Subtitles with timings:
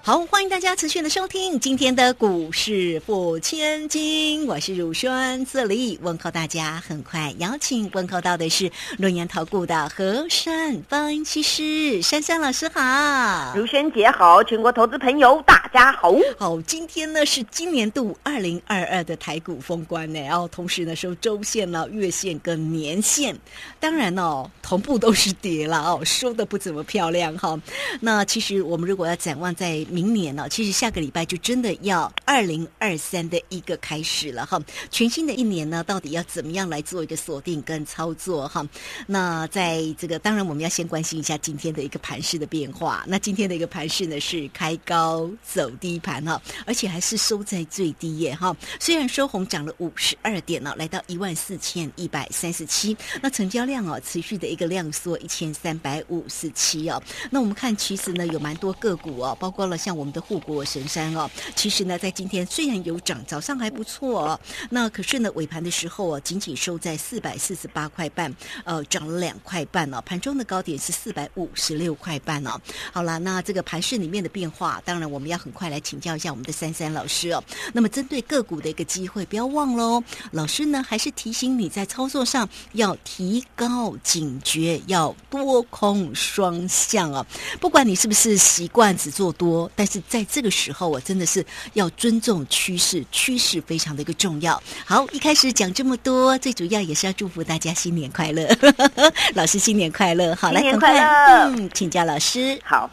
[0.00, 6.82] 好，欢迎大家持续的收听今天的股市付千金，我是乳轩，这里问候大家。
[6.88, 16.14] 很快邀请问候到的是论言投顾的和善分析师珊珊老师好，如萱姐好，全国投资朋友大家好。
[16.38, 23.36] 好，今天呢是今年度二零二二的台股封关呢，然后同时呢收周线了、月线跟年线，
[23.78, 27.60] 当然哦同步都是跌了哦，收的不怎么漂亮哈。
[28.00, 34.56] 那其实我们如果要展望在明年呢，其实下个礼拜就真的要二零二三的一个开始了哈。
[34.92, 38.64] 全新的一年呢，到底要怎么样来做一个锁定跟操作哈？
[39.08, 43.02] 那在这个当然我们要先关心一下今天的一个盘势的变化。
[43.08, 48.56] 那今天的一个盘势呢是开高走低盘哈，而且还是收在最低耶哈。
[48.78, 52.96] 虽然收红涨了五十二点呢，来到一万四千一百三十七。
[53.20, 57.02] 那成交量哦，持续的一个量缩一千三百五十七哦。
[57.32, 59.98] 那我们看其实呢有蛮多个股哦，包括了像。
[59.98, 64.40] 我们的护国神山哦，其实呢，在今天虽然有涨，早上还不错哦，
[64.70, 68.32] 那可是呢，尾盘的时候哦，仅仅收在四百四十八块半，
[68.62, 72.60] 呃，涨了两块半哦，盘中的高点是四百五十六块半哦。
[72.92, 77.42] 好了，那这个盘市里面的变化，当然我们要很快来请教一下我们的珊珊老师哦。
[77.72, 80.00] 那么针对个股的一个机会，不要忘喽，
[80.30, 87.26] 老师呢还是提醒你在操作上要提高警觉，要多空双向哦。
[87.58, 89.67] 不管你是不是习惯只做多。
[89.74, 94.60] 但是在这个时候，我真的是要尊重趋势，趋势非常的一个重要。
[94.84, 98.48] 好，一开始讲这么多，最主要也是要祝福大家新年快乐，
[99.34, 100.34] 老师新年快乐。
[100.34, 101.50] 好，来，新年快乐。
[101.56, 102.58] 嗯，请教老师。
[102.64, 102.90] 好，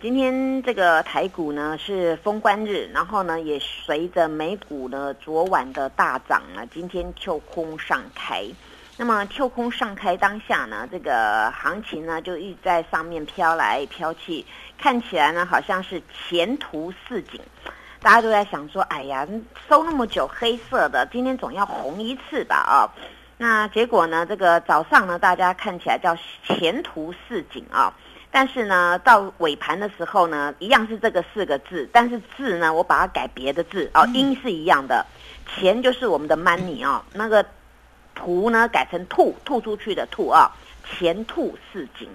[0.00, 8.46] 今天这个台股呢是封关日，然后呢也随着美股呢昨晚的大涨啊，今天跳空上开。
[8.98, 14.44] 那么跳空上开当下呢，这个行情呢就一直在上面飘来飘去。
[14.78, 17.40] 看起来呢，好像是前途似锦，
[18.00, 19.26] 大家都在想说，哎呀，
[19.68, 22.56] 收那么久黑色的，今天总要红一次吧？
[22.56, 22.90] 啊，
[23.38, 27.94] 那结果呢，这个早上呢，大家看起来叫前途似锦啊，
[28.30, 35.06] 但是呢，到尾盘的时候呢，一样是这个四个字，但是字呢，我把它改别的字哦，音是一样的，
[35.56, 37.44] 钱就是我们的 money 啊，那个
[38.14, 40.50] 图呢改成吐吐出去的吐啊，
[40.84, 42.08] 前吐似锦。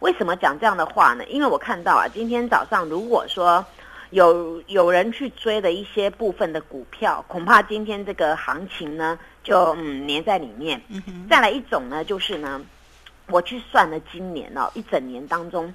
[0.00, 1.24] 为什么讲这样的话呢？
[1.26, 3.64] 因为我看到啊，今天早上如果说
[4.10, 10.80] 有有人去追的一些部分的股票，恐怕今天这个行情呢就嗯粘在里面。
[11.30, 12.60] 再来一种呢，就是呢，
[13.28, 15.72] 我去算了今年哦一整年当中，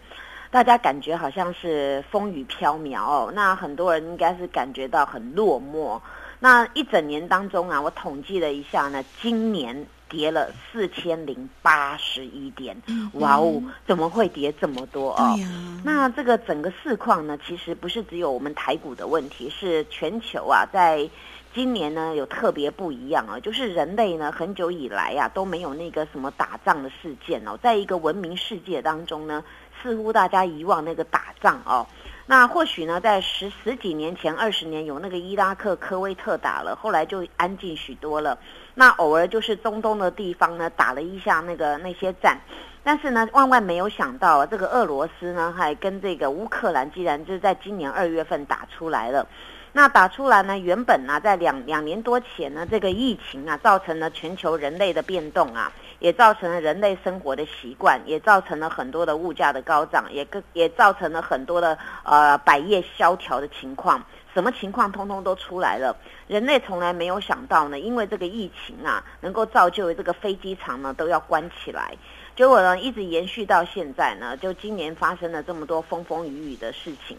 [0.51, 6.00] 大家感觉好像是风雨飘渺哦，那很多人应该是感觉到很落寞。
[6.40, 9.86] 那一整年当中啊，我统计了一下呢，今年。
[10.12, 12.76] 跌了四千零八十一点，
[13.14, 15.38] 哇哦，怎么会跌这么多哦？
[15.84, 21.08] 那这个整个市况呢，其实不是只有我们台股的问题，是全球啊，在
[21.54, 29.44] 今年呢有特别不一样啊，就是人类呢很久以来呀都没有那个什么打仗的事件哦，在一个文明世界当中呢，
[29.84, 31.86] 似乎大家遗忘那个打仗哦。
[32.31, 38.38] 那或许呢，在十十几年前、二十年有那个伊拉克、科威特打了，后来就安静许多了。
[38.75, 42.40] 那偶尔就是中东的地方呢，打了一下那个那些战，
[42.84, 49.25] 但是呢，万万没有想到，这个俄罗斯呢，还跟这个乌克兰，既然就是在今年二月份打出来了。
[49.72, 50.57] 那打出来呢？
[50.57, 64.04] 原本呢，在两两年多前呢，这个疫情啊，造成了全球人类的变动啊，也造成了人类生活的习惯，也造成了很多的物价的高涨，也更也造成了很多的呃百业萧条的情况。
[64.32, 65.96] 什么情况通通都出来了。
[66.28, 71.98] 人类从来没有想到呢，因为这个疫情啊，能够造就这个飞机场呢都要关起来。
[72.36, 77.18] 结果呢，一直延续到现在呢，就今年发生了这么多风风雨雨的事情。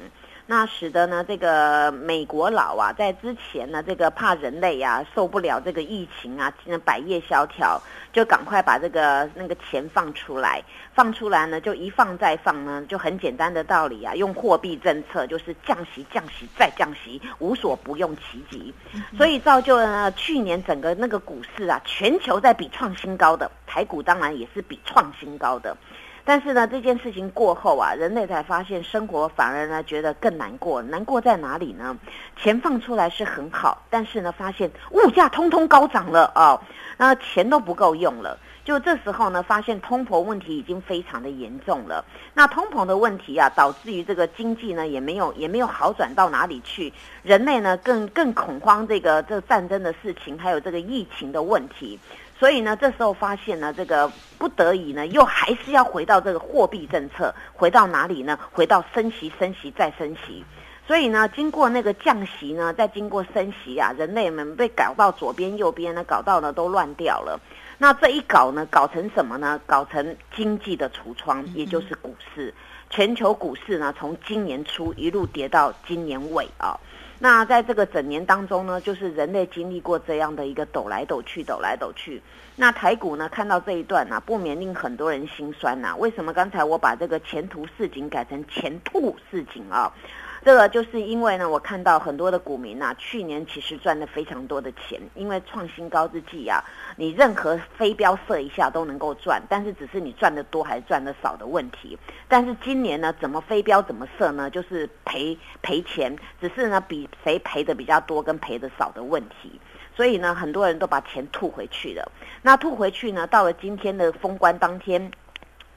[0.51, 6.53] 那使得呢，这个美国佬啊，在之前呢，这个怕人类啊受不了这个疫情啊，
[6.85, 7.81] 百业萧条，
[8.13, 10.61] 就赶快把这个那个钱放出来，
[10.93, 18.75] 放出来呢，就一放再放呢，就很简单的道理啊，用货币政策就是降息、降息再降息，无所不用其极，
[19.17, 25.77] 所以造就了去年整个那个股市啊，全球在比创新高的，台股当然也是比创新高的。
[26.25, 30.83] 但是呢，这件事情过后啊，人类才发现生活反而呢觉得更难过。
[30.83, 31.97] 难过在哪里呢？
[32.37, 36.61] 钱放出来是很好，但是呢，发现物价通通高涨了啊，
[36.97, 38.39] 那钱都不够用了。
[38.63, 42.05] 就这时候呢，发现通膨问题已经非常的严重了。
[42.35, 46.93] 那通膨的问题啊，导致于这个经济呢也没有也没有好转到哪里去，
[47.23, 51.99] 人类呢更更恐慌这个这战争的事情，还有这个疫情的问题。
[52.41, 58.39] 所以呢，这时候发现呢，这个不得已呢，又还是要回到这个货币政策，回到哪里呢？
[58.51, 60.43] 回到升息、升息再升息。
[60.87, 67.39] 所以呢，经过那个降息呢，再经过升息啊，人类们被搞到左边右边呢，搞到呢都乱掉了。
[67.77, 69.61] 那这一搞呢，搞成什么呢？
[69.67, 72.55] 搞成经济的橱窗，也就是股市。
[72.89, 76.81] 全球股市呢，从今年初一路跌到今年尾啊。
[77.23, 82.23] 那在这个整年当中呢，就是人类经历过这样的一个抖来抖去、抖来抖去。
[82.57, 85.95] 那台股呢，看到这一段呢，不免令很多人心酸呐。
[85.97, 89.93] 为什么刚才我把这个前途似锦改成前兔似锦啊？
[90.43, 96.65] 这个就是因为呢，我看到很多的股民呐，去年其实赚了非常多的钱，因为创新高之际啊，
[96.97, 101.99] 你任何飞镖射一下都能够赚，但是只是你赚的多还是赚的少的问题。
[102.27, 104.49] 但是今年呢，怎么飞镖怎么射呢？
[104.49, 109.61] 就是赔赔钱，只是呢比谁赔的比较多跟赔的少的问题。
[109.95, 112.11] 所以呢，很多人都把钱吐回去了。
[112.41, 115.11] 那吐回去呢，到了今天的封关当天。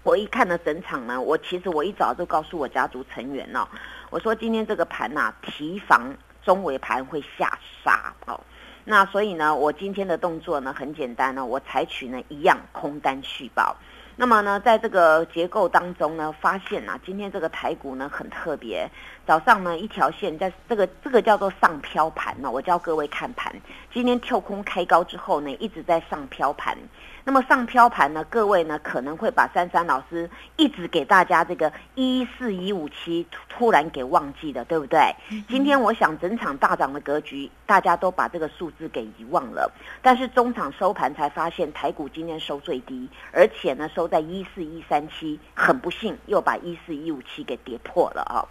[0.04, 3.66] 我一看了整场呢，我其实我一早就告诉我家族成员哦，
[4.14, 8.40] 我说今天这个盘呐，提防中尾盘会下杀哦。
[8.86, 13.76] 那所以呢，我今天的动作呢很简单呢，我采取呢一样空单续报。
[14.16, 18.88] 那么呢，在这个结构当中呢，发现啊，今天这个台股呢很特别，
[19.26, 23.54] 早上呢一条线在这个这个叫做上飘盘呢，我教各位看盘，
[23.94, 26.78] 今天跳空开高之后呢，一直在上飘盘。
[27.26, 28.22] 那么上飘盘呢？
[28.26, 35.00] 各位呢可能会把珊珊老师一直给大家这个一四一五七突然给忘记了，对不对？
[35.48, 39.72] 今天我想整场大涨的格局，大家都把这个数字给遗忘了。
[40.02, 48.44] 但是中场收盘才发现，台股今天收最低，而且呢收在一四一三七，很不幸又把一四一五七给跌破了啊。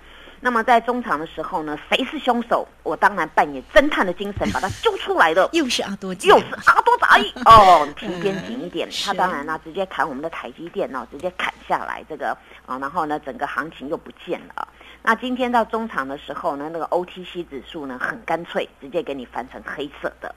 [0.44, 2.66] 那么在中场的时候呢，谁是凶手？
[2.82, 5.48] 我当然扮演侦探的精神，把他揪出来的。
[5.52, 7.06] 又是阿多，又是阿多仔
[7.46, 8.88] 哦，皮鞭紧一点。
[9.04, 12.36] 他当然呢，直接砍我们的台积电哦，直接砍下来这个
[12.66, 14.66] 啊，然后呢，整个行情又不见了。
[15.00, 20.34] 那今天到中场的时候呢，那个 OTC 指数呢，很干脆，直接给你翻成黑色的。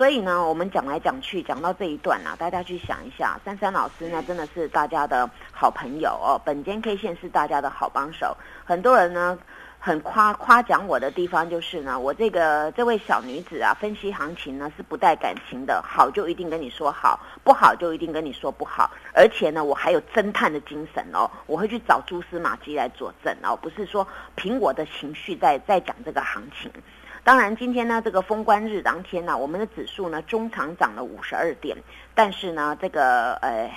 [0.00, 6.40] 所以呢，我们讲来讲去，讲到这一段啊，大家去想一下，珊珊老师呢，真的是大家的好朋友哦。
[6.42, 9.38] 本间 K 线是大家的好帮手，很多人呢
[9.78, 26.72] 很夸夸奖我的地方就是呢，我这个这位小女子啊，分析行情呢是不带感情的，好就一定跟你说好，不好就一定跟你说不好，而且呢，我还有侦探的精神哦，我会去找蛛丝马迹来佐证哦，不是说凭我的情绪在在讲这个行情。
[27.22, 31.76] 当然，今天呢，这个封关日当天呢，我们的指数呢，中长涨了五十二点，
[32.14, 33.70] 但是呢，这个呃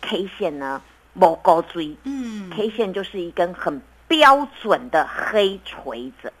[0.00, 6.32] K 线呢，某高追，嗯，K 线就是一根很标准的黑锤子。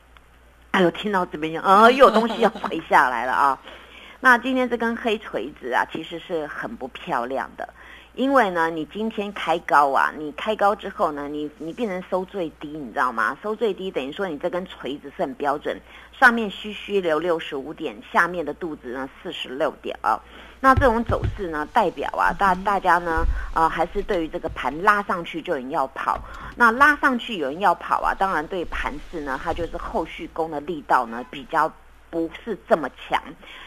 [0.72, 3.58] 哎呦，听到这边啊，又有东西要垂下来了啊！
[4.20, 7.68] 那今天这根黑锤子啊，其实是很不漂亮的。
[8.18, 13.38] 因为呢，你今天开高啊，你开高之后呢，你你变成收最低，你知道吗？
[13.40, 15.80] 收最低等于说你这根锤子是很标准，
[16.18, 20.18] 上面虚虚留六十五点，下面的肚子呢四十六点啊。
[20.58, 23.24] 那这种走势呢，代表啊，大大家呢，
[23.54, 26.18] 呃，还是对于这个盘拉上去就有人要跑，
[26.56, 31.72] 那拉上去有人要跑啊，当然对盘势呢，它就是后续攻的力道呢比较。
[32.10, 33.22] 不是这么强，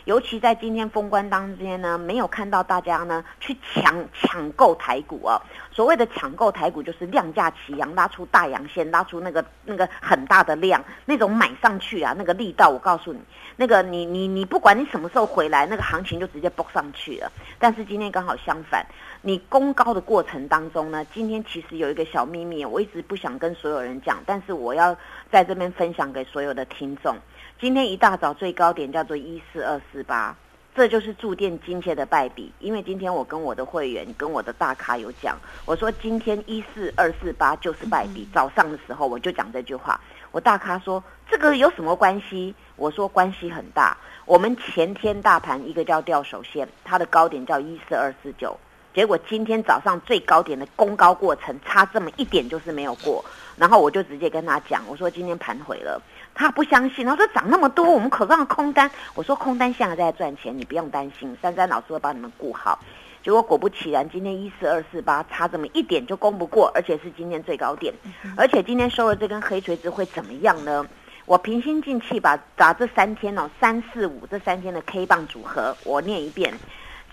[0.05, 5.39] 尤其在今天封关当天呢，没有看到大家呢去抢抢购台股哦。
[5.71, 13.19] 所谓的抢购台股，就是量价齐扬，拉出大阳线，拉出那个那个很大的量，那种买上去啊，那个力道，我告诉你，
[13.55, 17.31] 那个你你你不管你什么时候回来，那个行情就直接崩上去了。
[17.57, 18.85] 但是今天刚好相反，
[19.21, 24.95] 你攻高的过程当中呢，今天其实有一个小秘密，我一直不想跟所有人讲，但是我要
[25.31, 27.15] 在这边分享给所有的听众。
[27.59, 30.35] 今天一大早最高点叫做一四二四八，
[30.73, 32.51] 这就是注定今天的败笔。
[32.59, 38.27] 因为今天我跟我的会员、跟我的大咖有讲，我说今天一四二四八就是败笔。
[38.33, 39.99] 早上的时候我就讲这句话，
[40.31, 42.55] 我大咖说这个有什么关系？
[42.75, 43.97] 我说关系很大。
[44.25, 48.57] 我们前天大盘一个叫吊手线，它的高点叫一四二四九，
[48.93, 53.23] 结果今天早上最高点的攻高过程差这么一点就是没有过，
[53.57, 56.01] 然后我就直接跟他讲，我说今天盘毁了。
[56.33, 58.89] 他不相信，他说涨那么多，我们可让空单。
[59.13, 62.79] 我说空单现在在赚钱，你不用担心，珊珊老师会帮你们顾好。
[63.23, 67.93] 结果果不其然，今天一四二四八差这么一点就攻不过，而且是今天最高点，
[68.35, 70.83] 而且今天收了这根黑锤子会怎么样呢？
[71.25, 76.51] 我平心静气把把这三天哦三四五这三天的 K 棒组合我念一遍。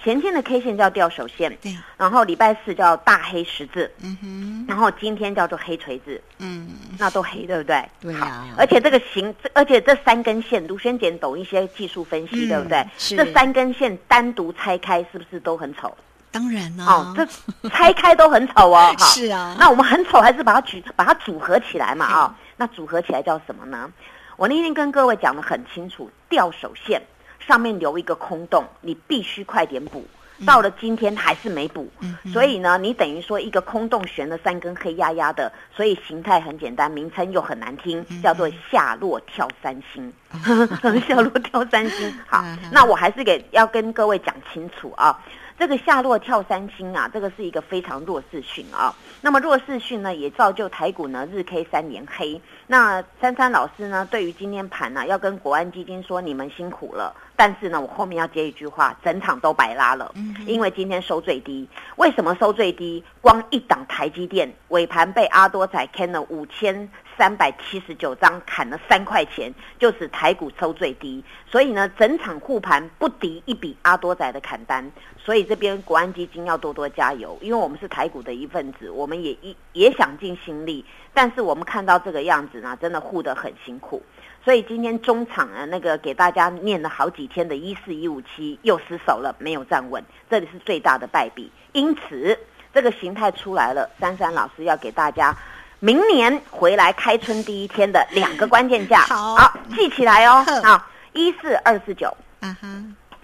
[0.02, 7.84] 前天的 K 线叫吊手线，对，然后礼拜四叫大黑十字，嗯哼，然后今天叫做黑锤子，嗯，那都黑，对不对？
[8.00, 12.86] 对呀而且这个形，这而且这三根线，卢轩姐懂一些技术分析，嗯对不对？
[12.96, 15.96] 是这三根线单独拆开，是不是都很丑？
[16.30, 18.94] 当然呢、哦，这拆开都很丑哦。
[18.98, 23.90] 好，是啊，那我们很丑，还是把它举把它组合起来嘛啊、那组合起来叫什么呢？
[24.36, 27.02] 我那天跟各位讲的很清楚，吊手线
[27.48, 30.04] 上面留一个空洞，你必须快点补。
[30.46, 40.12] 到了今天还是没补，嗯所以呢，你等于说一个空洞悬了三根黑压压的，所以形态很简单，名称又很难听，嗯叫做下落跳三星。
[41.08, 45.18] 下落跳三星，好那我还是给要跟各位讲清楚啊。
[45.58, 48.94] 这个下落跳三星啊，这个是一个非常弱势讯啊。
[49.20, 52.40] 那么弱势讯呢，也造就台股呢日 K 三连黑。
[52.68, 57.12] 那珊珊老师呢，对于今天盘呢、要跟国安基金说你们辛苦了。
[57.34, 60.12] 但是呢，我后面要接一句话，整场都白拉了，
[60.46, 61.68] 因为今天收最低。
[61.96, 63.02] 为什么收最低？
[63.20, 66.88] 光一档台积电尾盘被阿多仔砍了五千
[67.18, 71.22] 三百七十九张，砍了三块钱，就是台股收最低。
[71.50, 74.88] 所以呢，整场护盘不敌一笔阿多仔的砍单。
[75.18, 84.00] 所以这边国安基金要多多加油，因为我们是台股的一份子，我们也一也想尽心力，但是我们看到这个样子呢，真的护得很辛苦。
[84.44, 91.50] 所以今天中场啊，那个给大家念了好几天的一四一五七又失手了，没有站稳，这里是最大的败笔。
[91.72, 92.38] 因此，
[92.72, 95.36] 这个形态出来了，珊珊老师要给大家
[95.80, 99.52] 明年回来开春第一天的两个关键价，好。
[99.76, 100.44] 记起来哦。
[100.62, 102.08] 啊，一四二四九，
[102.40, 102.68] 啊哈，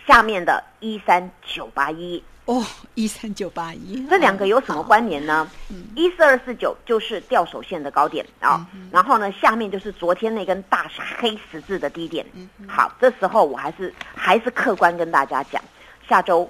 [0.07, 2.23] 下面的一三九八一。
[2.45, 2.63] 哦，
[2.95, 5.51] 一三九八一，这两个有什么关联呢？
[5.71, 5.87] 嗯。
[5.97, 10.87] 一四二四九就是吊手线的高点啊、然后呢，下面就是昨天那根大
[11.19, 12.25] 黑十字的低点。
[12.35, 15.61] 嗯好，这时候我还是还是客观跟大家讲，
[16.07, 16.49] 下周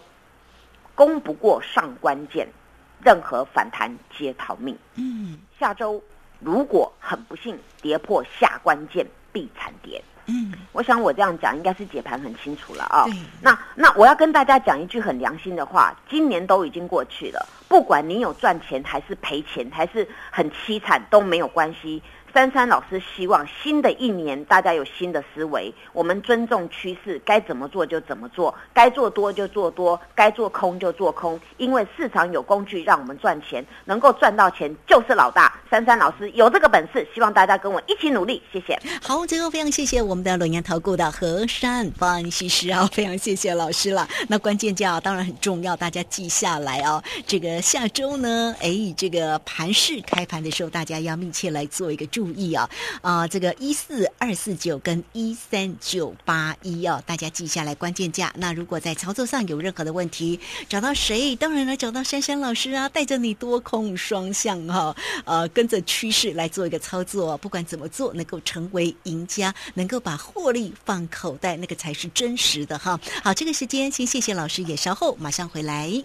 [0.94, 2.46] 攻不过上关键，
[3.02, 4.76] 任何反弹皆逃命。
[4.96, 6.02] 嗯下周
[6.40, 10.02] 如果很不幸跌破下关键，必惨跌。
[10.26, 22.02] 嗯，我想我这样讲应该是解盘很清楚了啊、对那那我要跟大家讲一句很良心的话，今年都已经过去了，不管你有赚钱还是赔钱，还是很凄惨都没有关系。
[22.34, 35.54] 珊珊老师希望新的一年大家有新的思维，我们尊重趋势，该怎么做就怎么做，该做多就做多，该做空就做空，因为市场有工具让我们赚钱，能够赚到钱就是老大。
[35.70, 38.76] 珊珊老师有这个本事，希望大家跟我一起努力，谢谢。
[39.00, 44.08] 好，最后非常谢谢我们的龙岩投顾的何山分析师啊，非常谢谢老师了。
[44.28, 47.00] 那关键价当然很重要，大家记下来哦。
[47.28, 52.69] 这个下周呢，哎，这个盘市开盘的时候，大家要密切来做一个注注意啊
[53.02, 58.33] 啊，这个一四二四九跟一三九八一哦，大家记下来关键价。
[58.38, 61.37] 那如果在操作上有任何的问题，找到谁？
[61.37, 72.99] 当然了，找到珊珊老师啊，带着你多空双向哈、呃，跟着趋势来做一个操作，不管怎么做，能够成为赢家，能够把获利放口袋，那个才是真实的哈。
[73.23, 76.02] 好，这个时间先谢谢老师，也稍后马上回来。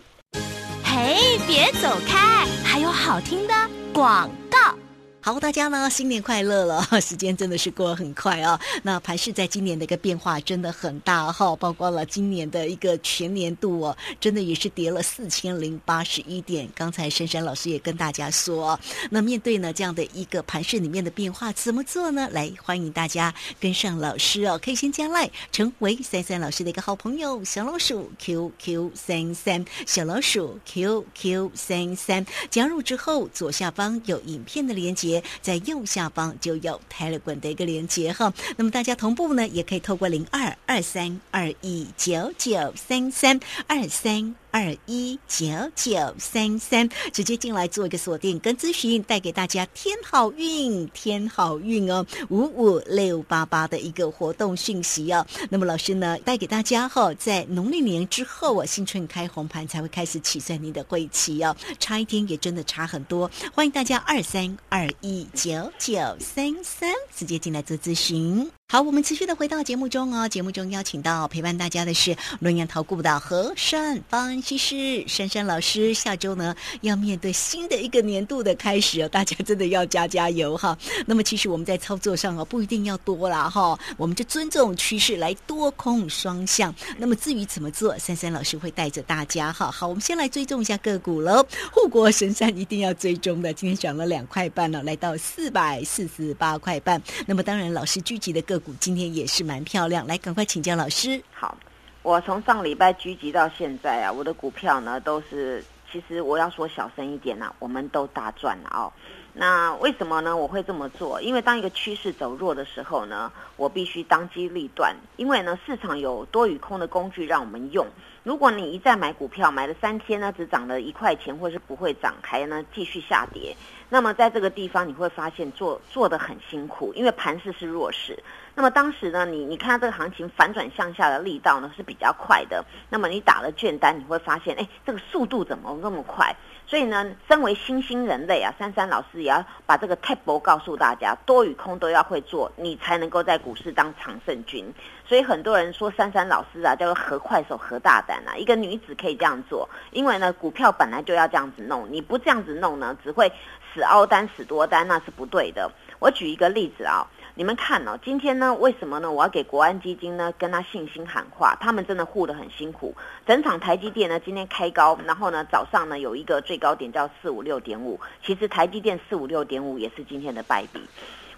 [0.83, 3.53] 嘿，别走开，还有好听的
[3.93, 4.77] 广告。
[5.21, 8.57] 好，大家呢新年快乐了， 时间真的是过得很快啊。
[8.83, 16.69] 那盘市在今年的一个变化真的很大哈，包括了今年的一个全年度哦，真的也是跌了四千零八十一点。
[16.73, 18.79] 刚才珊珊老师也跟大家说，
[19.11, 22.29] 那面对呢这样的一个盘市里面的变化，怎么做呢？
[22.31, 35.08] 来，欢迎大家跟上老师哦，可以先加赖，成为珊珊老师的一个好朋友，小老鼠 QQ 三三，小老鼠 QQ 三三，加入之后左下方有影片的连接。
[35.41, 38.33] 在右下方就有 Telegram 的一个连接哈。
[38.57, 44.35] 那么大家同步呢，也可以透过零二二三二一九九三三二三。
[44.51, 55.25] 二一九九三三，直接进来做一个锁定跟咨询，带给大家天好运，天好运哦，五五六八八的一个活动讯息哦。
[55.49, 63.29] 那么老师呢，带给大家哈、在农历年之后啊，新春开红盘才会开始起算您的会期哦，差一天也真的差很多。
[63.53, 68.49] 欢迎大家二三二一九九三三直接进来做咨询。
[68.71, 70.29] 好，我们持续的回到节目中哦。
[70.29, 75.91] 节目中邀请到陪伴大家的是龙岩投顾的和善分析师珊珊老师。
[75.91, 80.77] 下周呢要面对新的一个年度的开始哦，大家真的要加加油哈。
[81.07, 86.71] 那么其实我们在操作上哦不一定要多啦哈，我们就尊重趋势来多空双向。
[86.99, 89.71] 那么至于怎么做，珊珊老师会带着大家哈。
[89.71, 91.43] 好，我们先来追踪一下个股喽。
[91.71, 97.01] 护国神山一定要追踪的，今天涨了两块半了，来到四百四十八块半。
[97.25, 101.21] 那么当然，老师聚集的个股今天也是蛮漂亮，来赶快请教老师。
[101.33, 101.57] 好，
[102.01, 108.91] 我从上礼拜聚集到现在啊，我的股票呢都是，其实我要说小声一点呐、我们都大赚了哦。
[109.31, 110.35] 那为什么呢？
[110.35, 117.87] 我会这么做，因为当一个趋势走弱的时候呢，我必须当机立断，因为呢市场有多与空的工具让我们用。
[118.23, 123.55] 如果你一再买股票，买了三天呢，只涨了一块钱，或是不会涨，还呢继续下跌，
[123.87, 128.17] 那么在这个地方你会发现做做的很辛苦，因为盘势是弱势。
[128.59, 136.35] 那么当时呢，你你看到这个行情反转向下的力道呢是比较快的，那么你打了券单，你会发现，哎，这个速度怎么那么快？
[136.67, 144.69] 所以呢，身为新兴人类啊，珊珊老师也要把这个 table 告诉大家，多与空都要会做，你才能够在股市当常胜军。
[145.07, 153.31] 所以很多人说珊珊老师啊，叫做何快手何大胆啊，一个女子可以这样做，因为呢，股票本来就要这样子弄，你不这样子弄呢，只会
[153.73, 155.71] 死凹单死多单，那是不对的。
[155.99, 157.07] 我举一个例子啊。
[157.39, 159.09] 你们看哦，今天呢，为什么呢？
[159.09, 162.93] 我要给国安基金呢，跟他信心喊话，他们真的护得很辛苦。
[163.25, 170.81] 整场台积电呢，今天开高，然后呢，早上呢有一个最高点叫四五六点五，其实台积电四五六点五也是今天的败笔。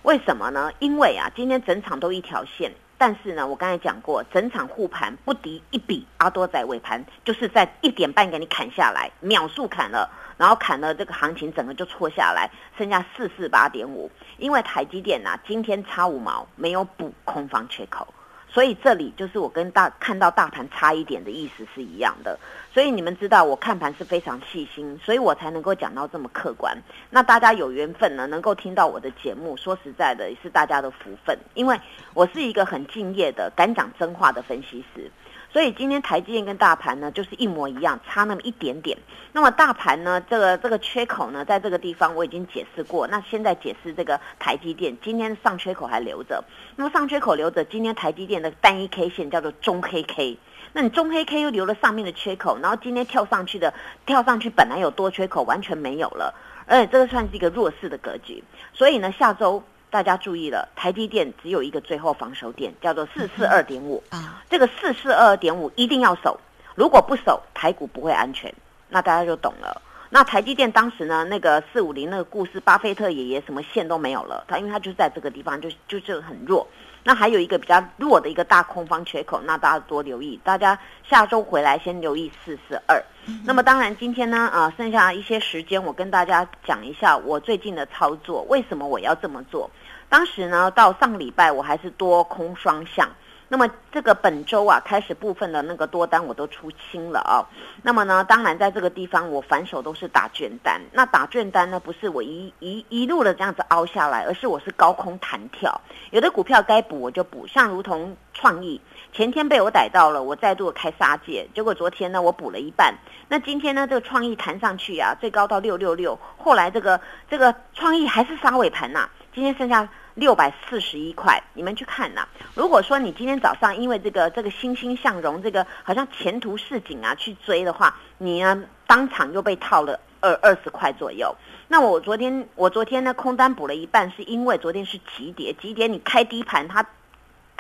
[0.02, 0.72] 为什么呢？
[0.80, 10.10] 因为啊，今天整场都一条线，但是呢，我刚才讲过，整场护盘不敌一笔，阿多仔尾盘就是在一点半给你砍下来，秒速砍了。
[10.42, 14.10] 然后砍了这个行情，整个就挫下来，剩下四四八点五。
[14.40, 18.08] 因为台积电呐、今天差五毛，没有补空方缺口，
[18.50, 22.40] 所以这里就是我跟大看到大盘差一点的意思是一样的。
[22.74, 26.76] 所以你们知道我看盘是非常细心，所以我才能够讲到这么客观。
[27.12, 31.80] 那大家有缘分呢，能够听到我的节目，说实在的也是大家的福分，因为
[32.16, 35.12] 我是一个很敬业的、敢讲真话的分析师。
[35.52, 38.98] 所以今天台积电跟大盘呢，就是一模一样，差那么一点点。
[39.34, 43.06] 那么大盘呢，这个这个缺口呢，在这个地方我已经解释过。
[43.08, 46.44] 那现在解释这个台积电，今天上缺口还留着。
[46.78, 50.38] 那么上缺口留着，今天台积电的单一 K 线叫做中黑 K。
[50.74, 53.74] 那你中黑 K 又留了上面的缺口，然后今天跳上去的，
[54.06, 56.34] 跳上去本来有多缺口，完全没有了，
[56.66, 58.42] 而且这个算是一个弱势的格局。
[58.74, 64.02] 所以呢，下周大家注意了，台积电只有一个最后防守点，叫做四四二点五。
[64.10, 66.40] 啊，这个四四二点五一定要守，
[66.76, 68.52] 如果不守，台股不会安全，
[68.88, 69.82] 那大家就懂了。
[70.10, 76.66] 那台积电当时呢，那个四五零那个故事，巴菲特爷爷什么线都没有了，他因为他就在这个地方就就是很弱。
[77.04, 83.04] 那还有一个比较弱的一个大空方缺口，那大家多留意，大家下周回来先留意四四二。
[83.46, 89.70] 那么当然今天呢，啊、剩下一些时间，我跟大家讲一下我最近的操作，为什么我要这么做。
[90.10, 93.08] 当时呢，到上礼拜我还是多空双向。
[93.52, 97.44] 那么这个本周啊，开始部分的那个多单我都出清了啊、
[97.84, 100.80] 那么呢，当然在这个地方我反手都是打卷单。
[100.94, 105.82] 那打卷单呢，不是我一一一路的这样子凹下来，而是我是高空弹跳。
[106.12, 108.80] 有的股票该补我就补，像如同创意，
[109.12, 112.96] 前天被我逮到了，我再度开杀戒，结果昨天呢我补了一半。
[113.28, 131.36] 那今天呢，这个创意弹上去啊，最高到六六六，后来这个这个创意还是杀尾盘呐、今天剩下六百四十一块，你们去看呐、如果说你今天早上因为这个这个欣欣向荣，这个好像前途似锦啊去追的话，你呢当场又被套了二二十块左右。
[131.68, 136.86] 那我昨天我昨天呢空单补了一半，是因为昨天是急跌，急跌你开低盘它。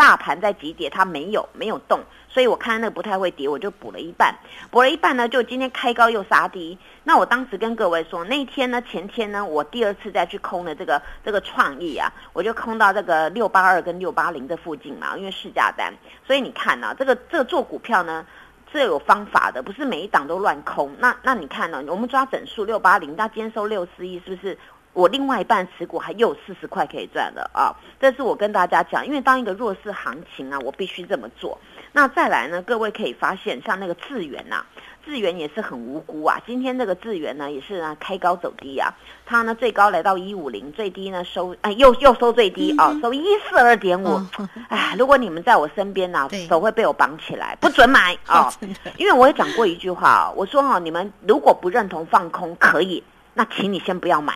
[0.01, 4.33] 大盘在急跌，它没有没有动，所以我看那个不太会跌，我就补了一半，
[4.71, 6.75] 补了一半呢，就今天开高又杀低。
[7.03, 15.93] 那我当时跟各位说，那天呢，前天呢，我第二次再去空的这个这个创意啊，我就空到这个六八二跟六八零这附近嘛，因为市价单。
[16.25, 18.25] 所以你看呢、这个这个做股票呢。
[18.73, 20.95] 是有方法的，不是每一档都乱空。
[20.97, 24.57] 那那你看呢、我们抓整数六八零，那今天收六四一，是不是？
[24.93, 27.73] 我另外一半持股还有四十块可以赚的啊！
[27.99, 31.57] 这是我跟大家讲，因为当一个弱势行情啊，我必须这么做。
[31.93, 34.65] 那再来呢，各位可以发现，像那个智源呐、
[35.05, 36.41] 智源也是很无辜啊。
[36.45, 38.93] 今天这个智源呢，也是啊开高走低啊，
[39.25, 44.07] 它呢最高来到一五零，最低呢收哎又又收最低啊，收一四二点五。
[44.39, 48.51] 嗯哎，如果你们在我身边呢、对手会被我绑起来，不准买 啊！
[48.97, 53.01] 因为我也讲过一句话啊，我说哈、你们如果不认同放空可以，
[53.33, 54.35] 那请你先不要买。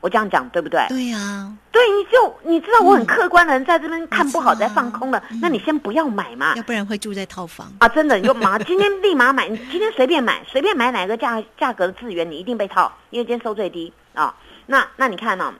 [0.00, 0.80] 我这样讲对不对？
[0.88, 6.54] 对呀、对，你就你知道我很嗯客观的人在这边看不好没错啊在放空了，那你先不要买嘛。
[6.56, 7.70] 要不然会住在套房。
[7.78, 14.34] 啊，真的，你就马 今天立马买，你今天随便买，随便买哪个价价格的资源，你一定被套，因为今天收最低啊。
[14.66, 15.52] 那那你看呢、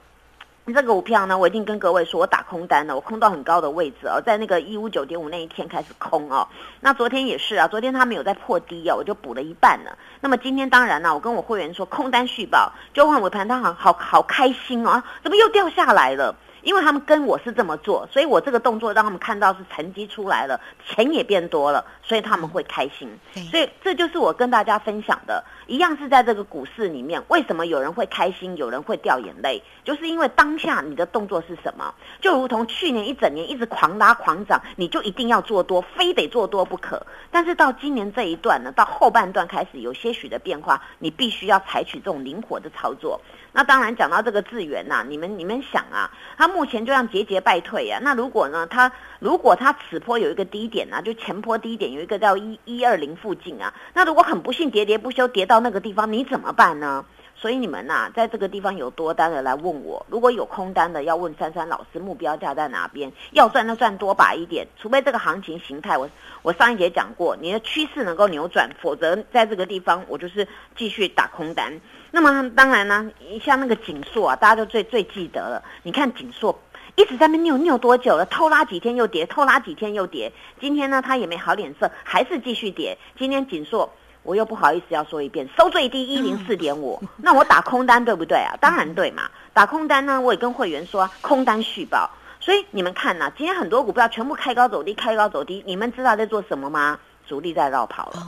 [0.65, 6.47] 这个股票呢，我已经跟各位说，我打空单了，我空到很高的位置哦，在那个一五九点五那一天开始空哦。
[6.79, 9.97] 那昨天也是啊，昨天它没有在破低啊，我就补了一半了。
[10.21, 16.35] 那么今天当然呢、我跟我会员说空单续报，就换尾盘，他好好好开心哦，啊怎么又掉下来了？
[16.61, 23.09] 因为他们跟我是这么做，所以我这个动作让他们看到是成绩出来了，钱也变多了，所以他们会开心。
[23.49, 37.05] 所以这就是我跟大家分享的，一样是在这个股市里面，为什么有人会开心，有人会掉眼泪，就是因为当下你的动作是什么，就如同去年一整年一直狂拉狂涨，你就一定要做多，非得做多不可。
[37.31, 43.19] 但是到今年这一段呢，到后半段开始有些许的变化，你必须要采取这种灵活的操作。
[43.53, 47.99] 那当然讲到这个资源呐，你们你们想啊，它目前就像节节败退啊。
[48.03, 57.05] 那如果呢，它如果它此波有一个低点呢，就前波低点有一个叫一一二零附近啊，那如果很不幸喋喋不休跌到那个地方，你怎么办呢？
[57.41, 66.07] 所以你们呐，在这个地方有多单的来问我，如果有空单的要问珊珊老师目标价在哪边，要赚就赚多把一点，除非这个行情形态，我
[66.43, 71.73] 我上一节讲过，你的趋势能够扭转，否则在这个地方我就是继续打空单。
[72.11, 73.09] 那么当然呢，
[73.43, 75.63] 像那个锦硕啊，大家都最最记得了。
[75.81, 76.59] 你看锦硕
[76.95, 78.25] 一直在那扭扭多久了？
[78.27, 80.31] 偷拉几天又跌，偷拉几天又跌。
[80.59, 82.95] 今天呢，它也没好脸色，还是继续跌。
[83.17, 83.91] 今天锦硕。
[84.23, 88.53] 我又不好意思要说一遍，收最低一零四点五， 那我打空单对不对啊？
[88.61, 92.09] 当然对嘛，打空单呢，我也跟会员说空单续报。
[92.39, 96.97] 所以你们看呐，今天很多股票全部开高走低，开高走低，你们知道在做什么吗？
[97.27, 98.23] 主力在绕跑了。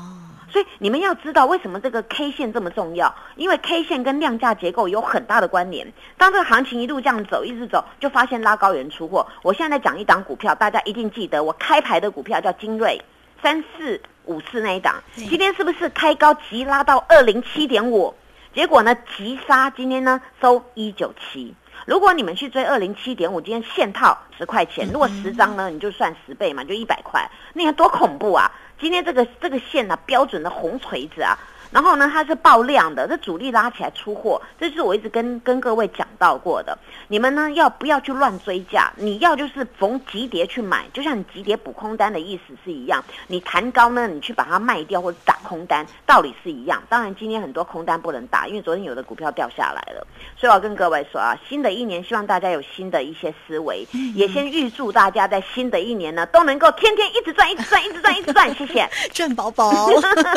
[0.51, 5.91] 所以你们要知道为什么这个 K 线这么重要，因为 K 线跟量价结构有很大的关联。
[6.15, 9.25] 当这个行情一路这样走，一直走，就发现拉高人出货。
[9.41, 13.01] 我现在讲一档股票，大家一定记得，我开牌的股票叫精锐。
[13.43, 18.15] 三四五四那一档，今天是不是开高急拉到二零七点五？
[18.55, 21.53] 结果呢急杀，今天呢收一九七。
[21.85, 27.29] 如果你们去追二零七点五，今天现套十块钱，如果十张呢，你就算十倍嘛，就一百块。
[27.53, 28.49] 你看多恐怖啊！
[28.79, 31.37] 今天这个这个线呢，标准的红锤子啊。
[31.73, 36.77] 然后呢，它是爆量的，这主力拉起来出货，这是我一直跟跟各位讲到过的。
[37.07, 38.93] 你们呢要不要去乱追价？
[38.95, 43.03] 你要就是逢急跌去买，就像你急跌补空单的意思是一样。
[43.27, 46.79] 你弹高呢，你去把它卖掉或者打空单，道理是一样。
[46.87, 50.05] 当然今天很多空单不能打，因为昨天有的股票掉下来了。
[50.37, 58.55] 所以我要跟各位说啊，新的一年希望大家有新的一些思维，也先预祝大家在新的一年呢都能够天天一直赚，一直赚，一直赚，一直赚。
[58.55, 59.71] 谢谢， 赚饱饱。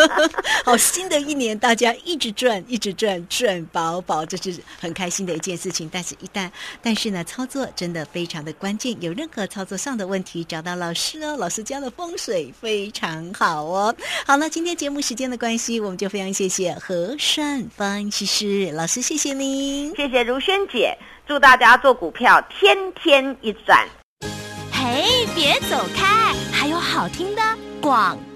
[0.64, 1.25] 好，新的。
[1.26, 5.90] 一年大家一直赚，一直赚，赚饱饱，这是很开心的一件事情。
[5.92, 6.48] 但是，一旦
[6.80, 8.96] 但是呢，操作真的非常的关键。
[9.00, 11.36] 有任何操作上的问题，找到老师哦。
[11.36, 13.94] 老师家的风水非常好哦。
[14.24, 23.84] 好了，今天节目时间的关系，我们就非常谢谢和善分析师老师，谢谢您，谢谢如萱姐，祝大家做股票天天一赚。
[24.70, 27.42] 嘿，别走开，还有好听的
[27.80, 28.16] 广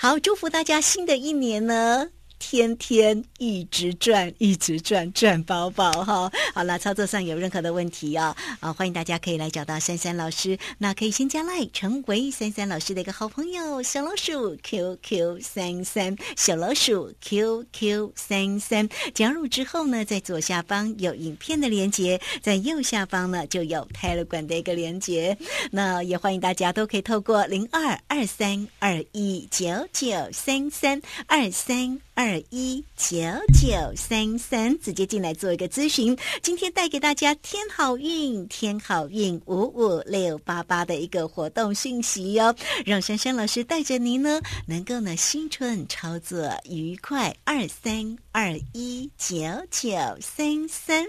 [0.00, 2.10] 好，祝福大家新的一年呢。
[2.38, 6.30] 天天一直转，一直转，赚包包哈！
[6.54, 10.58] 好了，操作上有任何的问题啊啊，欢迎大家可以来找到珊珊老师。
[10.78, 18.88] 那可以先加赖，成为珊珊老师的一个好朋友，小老鼠 QQ 三三，小老鼠 QQ 三三。
[19.14, 25.36] 加入之后呢，在左下方有影片的连接，在右下方呢就有泰勒管的一个连接。
[25.70, 32.00] 那也欢迎大家都可以透过零二二三二一九九三三二三。
[32.18, 33.16] 二二一九
[33.54, 36.14] 九三三，直接进来做一个咨询。
[36.42, 47.34] 今天带给大家天好运，天好运五五六八八的一个活动讯息哟，让珊珊老师带着您呢，能够呢新春操作愉快。
[47.44, 49.34] 二三二一九
[49.70, 49.88] 九
[50.20, 51.06] 三三。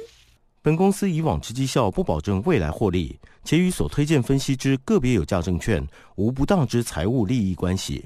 [0.62, 8.06] 本公司以往之绩效不保证未来获利，且与所推荐分析之个别有价证券无不当之财务利益关系。